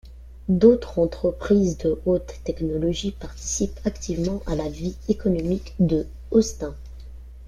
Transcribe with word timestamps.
D'autres 0.49 0.97
entreprises 0.97 1.77
de 1.77 2.01
hautes 2.07 2.39
technologies 2.43 3.11
participent 3.11 3.79
activement 3.85 4.41
à 4.47 4.55
la 4.55 4.67
vie 4.67 4.95
économique 5.09 5.75
de 5.77 6.07
Austin. 6.31 6.73